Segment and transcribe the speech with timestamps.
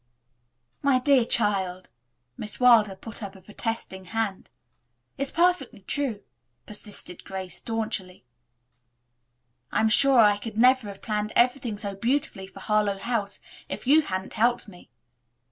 [0.81, 1.91] "My dear child!"
[2.35, 4.49] Miss Wilder put up a protesting hand.
[5.19, 6.23] "It's perfectly true,"
[6.65, 8.25] persisted Grace staunchly.
[9.71, 13.85] "I am sure I could never have planned everything so beautifully for Harlowe House if
[13.85, 14.89] you hadn't helped me."